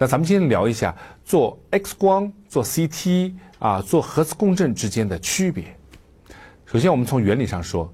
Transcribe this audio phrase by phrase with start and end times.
[0.00, 0.94] 那咱们今天聊一下
[1.24, 5.76] 做 X 光、做 CT 啊、做核磁共振之间的区别。
[6.66, 7.92] 首先，我们从原理上说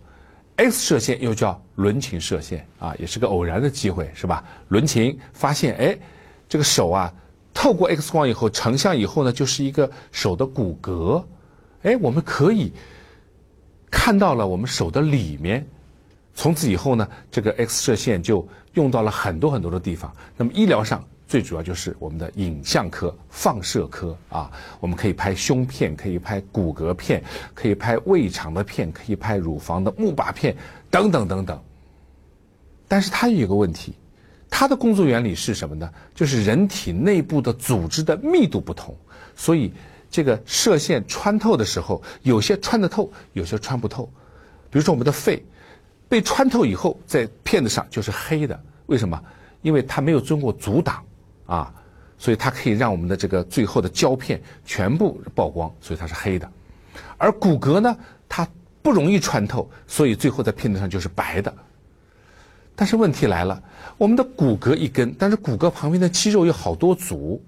[0.57, 4.45] ，X 射线又叫伦琴射线啊，也是个偶然的机会，是吧？
[4.69, 5.99] 伦琴发现，哎，
[6.47, 7.11] 这个手啊，
[7.55, 11.25] 透过 X 光以后成像以后呢，就是一个手的骨骼，
[11.85, 12.71] 哎，我们可以
[13.91, 15.67] 看到了我们手的里面。
[16.35, 20.15] 从此以后呢，这个 X 射线就用到了很多很多的地方。
[20.37, 27.23] 那么医疗上最主要就是我们的影像科、放射科啊，我们可以拍胸片，可以拍骨骼片，
[27.55, 30.55] 可以拍胃肠的片，可以拍乳房的钼靶片，
[30.91, 31.61] 等等等等。
[32.87, 33.95] 但是它有一个问题，
[34.49, 35.91] 它的工作原理是什么呢？
[36.15, 38.97] 就是人体内部的组织的密度不同，
[39.35, 39.73] 所以
[40.11, 44.05] 这个射线穿透的时候，有些穿得透，有些穿不透。
[44.71, 45.45] 比如说我们的肺。
[46.07, 48.63] 被穿透以后，在片子上就是黑的。
[48.87, 49.21] 为什么？
[49.63, 51.03] 因为它没有经过阻挡，
[51.47, 51.73] 啊，
[52.19, 56.51] 所以它可以让我们的这个最后的胶片全部曝光，所以它是黑的。
[57.19, 57.97] 而骨骼呢，
[58.29, 58.47] 它
[58.83, 61.55] 不容易穿透，所以最后在片子上就是白的。
[62.77, 63.63] 但是问题来了，
[63.97, 67.41] 我们的骨骼一根，但是骨骼旁边的肌肉有好多组，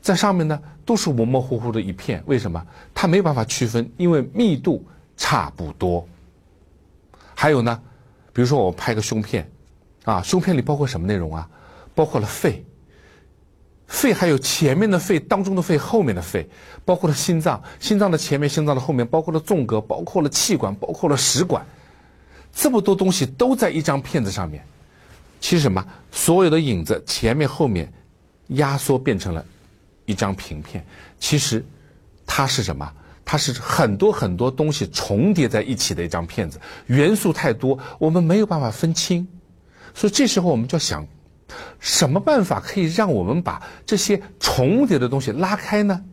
[0.00, 2.22] 在上面呢都是模模糊糊的一片。
[2.26, 2.64] 为什么？
[2.92, 4.84] 它没有办法区分，因为密度
[5.16, 6.06] 差不多。
[7.34, 7.80] 还有呢，
[8.32, 9.48] 比如说我拍个胸片，
[10.04, 11.48] 啊，胸片里包括什么内容啊？
[11.94, 12.64] 包括了肺，
[13.86, 16.48] 肺还有前面的肺、当中的肺、后面的肺，
[16.84, 21.64] 包括了心脏，心脏的前面、心脏的后面，包括了纵隔，包括了气管，包括了食管，
[22.52, 24.64] 这么多东西都在一张片子上面。
[25.40, 25.84] 其实什么？
[26.10, 27.92] 所有的影子前面、后面
[28.48, 29.44] 压缩变成了
[30.04, 30.84] 一张平片。
[31.20, 31.64] 其实
[32.26, 32.90] 它是什么？
[33.24, 39.26] 它是很多很多东西重叠在一起的一张片子，元素太多，我们没有办法分清，
[39.94, 41.06] 所以这时候我们就要想，
[41.78, 46.04] 什么办法可以让我们把这些重叠的东西拉开呢？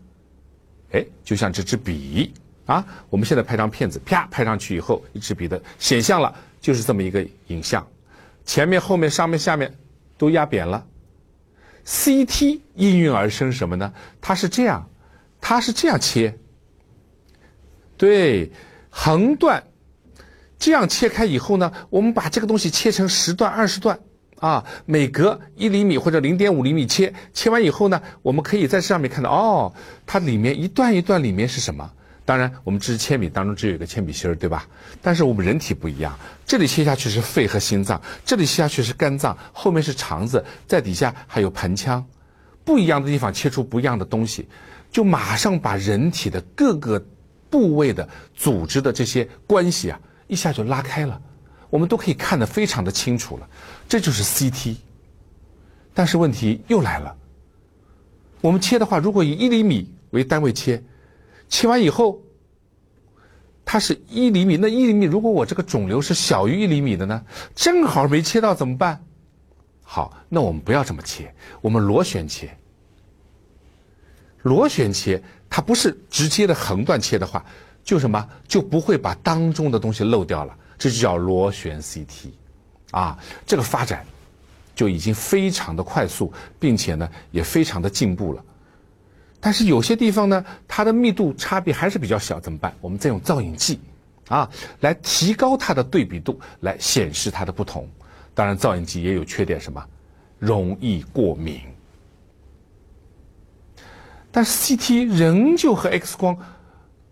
[0.91, 2.31] 哎，就像这支笔
[2.65, 7.85] 啊，我们现在拍张片子，啪拍上去以后，一支笔的显像了，就是这么一个影像，
[8.45, 9.75] 前面、后面、上面、下面
[10.17, 10.85] 都压扁了。
[11.85, 13.91] CT 应运而生什么呢？
[14.21, 14.89] 它是这样，
[15.41, 16.37] 它是这样切。
[17.97, 18.51] 对，
[18.89, 19.63] 横断
[20.57, 23.99] 这样切开以后呢，我们把这个东西切成十段、二十段，
[24.43, 27.13] 啊，每隔一厘米或者零点五厘米切。
[27.33, 29.73] 切完以后呢，我们可以在上面看到，哦，
[30.05, 31.89] 它里面一段一段里面是什么？
[32.25, 34.67] 当然，我们这支铅笔当中只有一个铅笔芯儿，对吧？
[35.01, 42.05] 但是我们人体不一样，这里切下去是肺和心脏，这里切下去是肝脏，后面是肠子，在底下还有盆腔，
[42.65, 44.49] 不一样的地方切出不一样的东西，
[44.91, 47.01] 就马上把人体的各个。
[47.49, 51.21] 部位的组织的这些关系啊，一下就拉开了，
[51.73, 53.49] 我们都可以看得非常的清楚了。
[53.89, 54.75] 这就是 CT。
[55.91, 57.15] 但是问题又来了，
[58.41, 60.83] 我们切的话，如果以一厘米为单位切，
[61.49, 62.21] 切完以后，
[63.65, 67.25] 它是一厘米，那一厘米如果我这个肿瘤是小于一厘米的呢，
[67.55, 69.03] 正好没切到怎么办？
[69.81, 72.55] 好，那我们不要这么切，我们螺旋切。
[74.43, 75.23] 螺旋切。
[75.49, 77.43] 它不是直接的横断切的话，
[77.83, 82.31] 就什么就不会把当中的东西漏掉了，这就叫螺旋 CT，
[82.91, 84.05] 啊，这个发展
[84.75, 88.43] 就已经非常的快速，并且呢也非常的进步了。
[89.39, 92.73] 但是有些地方呢，它的密度差别还是比较小，怎么办？
[92.79, 93.79] 我们再用造影剂
[94.27, 97.87] 啊来提高它的对比度，来显示它的不同。
[98.33, 99.85] 当然，造影剂也有缺点，什么
[100.39, 101.61] 容易过敏。
[104.31, 106.35] 但是 CT 仍旧和 X 光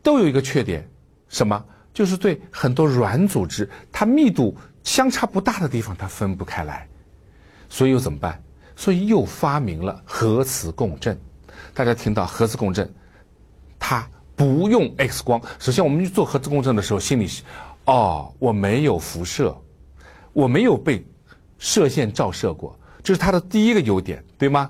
[0.02, 0.90] 都有一个缺点，
[1.30, 1.64] 什么？
[1.94, 6.88] 就是对很多软组织，它密度相差不大的地方，它分不开来。
[7.69, 8.41] 所以又怎么办？
[8.75, 11.19] 所以又发明了核磁共振。
[11.74, 12.91] 大家听到核磁共振，
[13.79, 15.41] 它不用 X 光。
[15.59, 17.44] 首先，我们去做核磁共振的时候，心里是：
[17.85, 19.56] 哦，我没有辐射，
[20.34, 21.06] 我没有被
[21.59, 24.69] 射线照射过，这是它的第一个优点，对吗？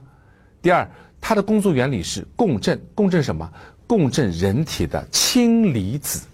[0.61, 0.89] 第二。
[1.23, 3.47] 它的工作原理是共振，共振什么？
[3.85, 6.25] 共振人体的氢离子。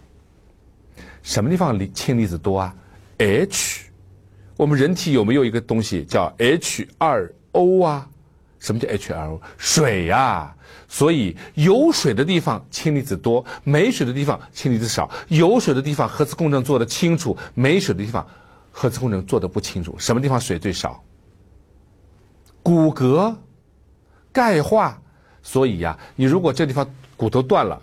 [1.28, 2.74] 什么地方离氢离子多啊
[3.18, 3.82] ？H。
[4.56, 8.08] 我们人体有没有一个东西叫 H2O 啊？
[8.60, 9.42] 什么叫 H2O？
[9.58, 10.56] 水呀。
[10.88, 15.12] 所以有水的地方氢离子多，没水的地方氢离子少。
[15.28, 18.26] 有水的地方核磁共振做的清楚，没水的地方
[18.72, 19.94] 核磁共振做的不清楚。
[20.00, 21.04] 什么地方水最少？
[22.64, 23.36] 骨骼。
[24.32, 25.02] 钙化，
[25.44, 27.82] 所以呀，你如果这地方骨头断了，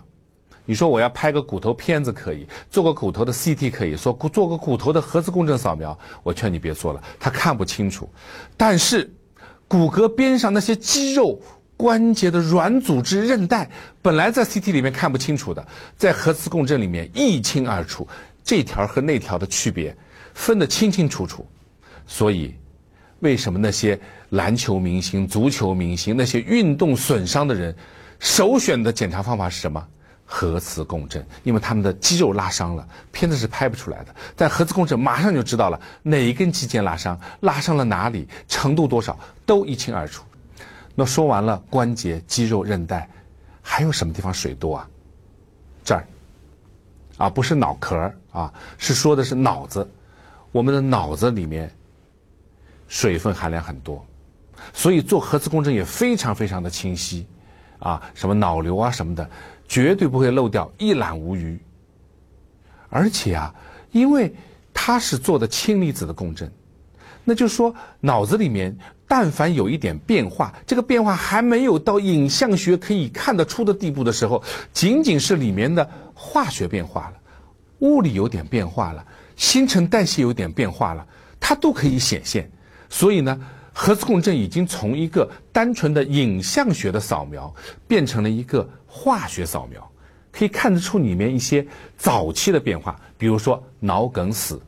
[0.65, 8.09] 你说我要拍个骨头片子可以，做个骨头的 CT 可以，说做个骨头的核磁共振扫描，我劝你别做了，他看不清楚。
[8.57, 9.13] 但是
[9.67, 11.39] 骨骼边上那些肌肉
[11.77, 13.69] 关节的软组织、韧带，
[14.01, 15.67] 本来在 CT 里面看不清楚的，
[15.97, 18.07] 在核磁共振里面一清二楚，
[18.43, 19.95] 这条和那条的区别
[20.33, 21.45] 分得清清楚楚。
[22.07, 22.53] 所以，
[23.19, 27.75] 为什么那些篮球明星、足球明星、那些运动损伤的人，
[28.19, 29.87] 首选的检查方法是什么？
[30.25, 34.15] 核磁共振，因为他们的肌肉拉伤了，片子是拍不出来的。
[34.35, 40.23] 但核磁共振马上就知道了哪一根肌腱拉伤，拉伤了哪里，程度多少，都一清二楚。
[40.95, 43.09] 那说完了关节、肌肉、韧带，
[43.61, 44.89] 还有什么地方水多啊？
[45.83, 46.07] 这儿，
[47.17, 49.87] 啊，不是脑壳啊，是说的是脑子。
[50.51, 51.69] 我们的脑子里面
[52.87, 54.05] 水分含量很多，
[54.73, 57.27] 所以做核磁共振也非常非常的清晰，
[57.85, 59.29] 啊，什么脑瘤啊什么的，
[59.67, 61.55] 绝对不会漏掉，一览无余。
[62.89, 63.53] 而且啊，
[63.91, 64.33] 因为
[64.73, 66.51] 它是做的氢离子的共振，
[67.23, 68.75] 那就说脑子里面。
[69.07, 74.41] 但凡有一点变化，这个变化还没有到影像学可以看得出的地步的时候，
[74.73, 77.13] 仅仅是里面的化学变化了，
[77.81, 79.05] 物理有点变化了，
[79.35, 81.05] 新陈代谢有点变化了，
[81.39, 82.49] 它都可以显现。
[82.89, 83.39] 所以呢，
[83.77, 87.53] 核磁共振已经从一个单纯的影像学的扫描，
[87.85, 89.85] 变成了一个化学扫描，
[90.31, 91.67] 可以看得出里面一些
[91.97, 94.61] 早期的变化，比如说脑梗死。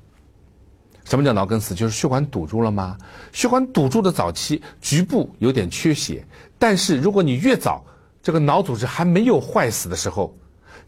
[1.05, 1.73] 什么叫脑梗死？
[1.73, 2.97] 就是血管堵住了吗？
[3.31, 6.27] 血管堵住的早期，局部有点缺血，
[6.59, 7.81] 但是如果你越早，
[8.21, 10.37] 这个脑组织还没有坏死的时候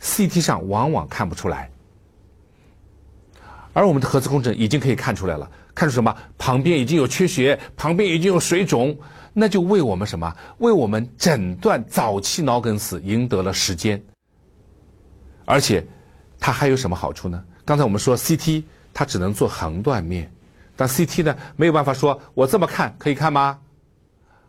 [0.02, 1.72] ，CT 上往往看不出来。
[3.72, 5.50] 而我们的核磁共振已经可以看出来了，
[5.80, 6.14] 看出什么？
[6.38, 8.98] 旁边已经有缺血，旁边已经有水肿，
[9.32, 10.36] 那就为我们什么？
[10.58, 14.02] 为我们诊断早期脑梗死赢得了时间。
[15.46, 15.86] 而且，
[16.38, 17.42] 它还有什么好处呢？
[17.64, 18.64] 刚才我们说 CT。
[18.92, 20.30] 它只能做横断面，
[20.76, 23.60] 但 CT 呢没有办法说，我这么看可以看吗？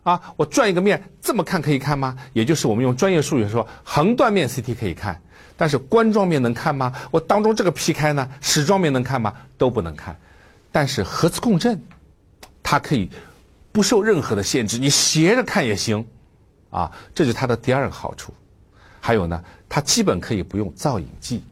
[0.03, 2.17] 啊，我转一个面这么看可以看吗？
[2.33, 5.21] 也就是我们用专业术语说，横断面 CT 可以看，
[5.55, 6.91] 但是冠状面能看吗？
[7.11, 9.31] 我当中这个劈开呢，矢状面能看吗？
[9.59, 10.17] 都不能看。
[10.71, 11.81] 但是核磁共振，
[12.63, 13.09] 它可以
[13.71, 16.05] 不受任何的限制，你斜着看也行，
[16.69, 18.33] 啊，这是它的第二个好处。
[18.99, 21.43] 还有呢，它基本可以不用造影剂。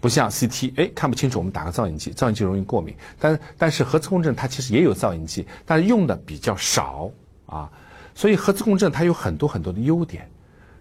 [0.00, 2.94] 不像 CT，哎，看不清楚，我们打个造影剂，造影剂容易过敏。
[3.18, 7.10] 但但是核磁共振它其实也有造影剂，但是用的比较少
[7.46, 7.70] 啊。
[8.14, 10.28] 所以核磁共振它有很多很多的优点，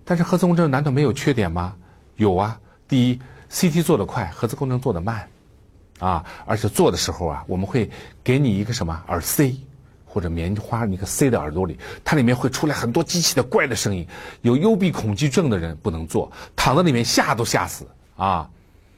[0.05, 1.75] 但是核磁共振难道没有缺点吗？
[2.15, 2.59] 有啊。
[2.87, 3.19] 第一
[3.51, 5.29] ，CT 做得快，核磁共振做得慢，
[5.99, 7.89] 啊，而且做的时候啊，我们会
[8.23, 9.55] 给你一个什么耳塞
[10.05, 14.07] 或者棉花，你个塞在耳朵里，它里面会出来很多机器的怪的声音。
[14.41, 17.85] 有幽闭恐惧症的人不能做，躺在里面吓都吓死
[18.15, 18.49] 啊。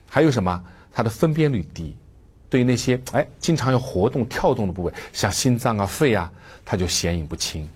[0.10, 0.64] 还有什么？
[0.94, 1.96] 它的分辨率低，
[2.50, 6.30] 对于那些哎经常要活动跳动的部位，像心脏啊、肺啊，
[6.66, 7.68] 它就显影不清。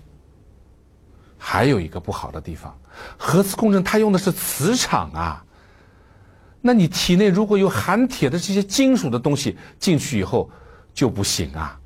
[1.38, 2.78] 还有一个不好的地方，
[3.16, 5.44] 核磁共振它用的是磁场啊，
[6.66, 10.50] 那你体内如果有含铁的这些金属的东西进去以后
[10.92, 11.78] 就不行啊。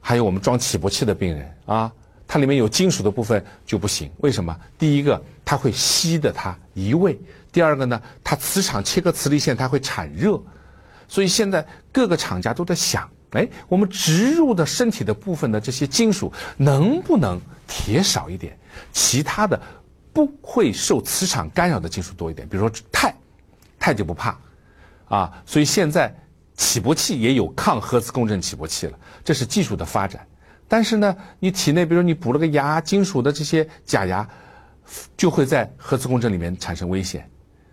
[0.00, 1.92] 还有我们装起搏器的病人啊，
[2.26, 4.10] 它里面有金属的部分就不行。
[4.20, 4.58] 为什么？
[4.78, 7.20] 第一个，它会吸的它移位。
[7.52, 10.40] 第二个呢，它磁场切割磁力线，它会产热，
[11.06, 18.56] 所以现在各个厂家都在想，哎，我们植入的身体的部分的这些金属能不能铁少一点，
[18.92, 19.60] 其他的
[20.12, 23.14] 不会受磁场干扰的金属多一点，比如说钛，
[23.78, 24.38] 钛就不怕，
[25.08, 26.14] 啊，所以现在
[26.54, 30.26] 起搏器也有抗核磁共振起搏器了，这是技术的发展。
[30.66, 34.28] 但是呢，你体内比如你补了个牙，金属的这些假牙，
[35.16, 37.28] 就会在核磁共振里面产生危险。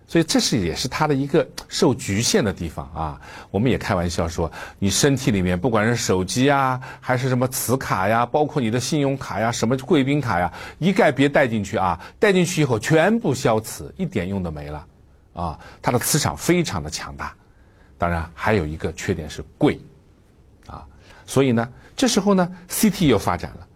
[0.07, 3.19] 所以这是也是它的一个受局限的地方啊。
[3.50, 12.00] 我们也开玩笑说，你身体里面不管是手机啊，还是什么磁卡呀，包括你的信用卡呀，什么贵宾卡呀，一概别带进去啊！
[12.19, 14.85] 带进去以后全部消磁，一点用都没了
[15.36, 15.60] 啊！
[15.82, 17.36] 它的磁场非常的强大。
[17.98, 19.80] 当然还有一个缺点是贵
[20.65, 20.84] 啊。
[21.27, 23.68] 所以呢，这时候呢，CT 又发展了。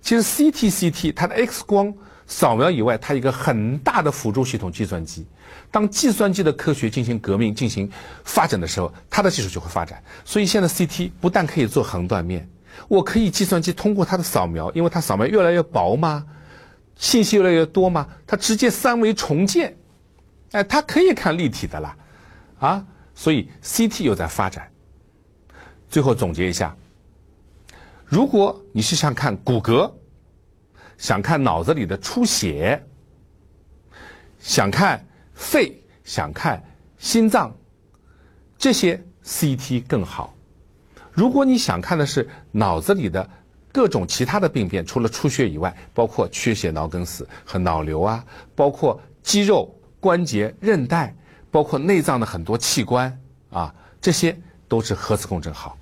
[0.00, 1.92] 其实 CT CT 它的 X 光。
[2.32, 5.26] 扫描以外，它一个很大的辅助系统——计算机。
[5.68, 7.90] 当计算机的科学进行革命、进行
[8.22, 10.00] 发展的时候，它的技术就会发展。
[10.24, 12.48] 所以现在 CT 不但可以做横断面，
[12.86, 16.24] 我可以计算机通过它的扫描，因为它扫描越来越薄嘛，
[16.94, 19.76] 信息越来越多嘛，它直接三维重建，
[20.52, 21.96] 哎，它可以看立体的啦，
[22.58, 24.70] 啊，所以 CT 又在发展。
[25.88, 26.76] 最后总结一下，
[28.04, 29.90] 如果你是想看骨骼。
[30.98, 32.84] 想看脑子里的出血，
[34.38, 35.02] 想看
[35.32, 36.62] 肺，想看
[36.98, 37.56] 心脏，
[38.58, 40.36] 这些 CT 更好。
[41.10, 43.26] 如果你想看的是脑子里的
[43.72, 48.22] 各种其他的病变，除了出血以外，包括缺血脑梗死和脑瘤啊，
[48.54, 51.14] 包括肌肉、关节、韧带，
[51.50, 55.76] 包括内脏的很多器官啊，这些都是核磁共振好。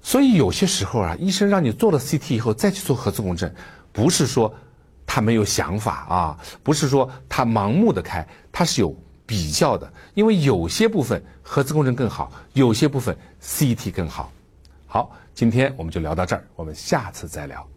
[0.00, 3.54] 所以有些时候啊，医生让你做了 CT 以后再去做核磁共振，
[3.92, 4.52] 不是说
[5.04, 14.32] 他没有想法啊，不是说他盲目的开，他是有比较的，因为有些部分核磁共振更好，有些部分 CT 更好。
[14.86, 17.68] 好，今天我们就聊到这儿，我们下次再聊。